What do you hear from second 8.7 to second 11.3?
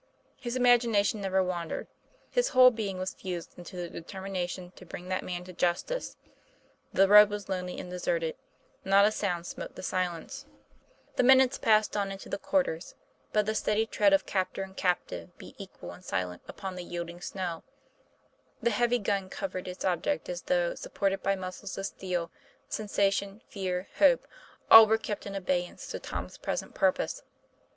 not a sound smote the stillness; the 232 TOM PL A YFAIR.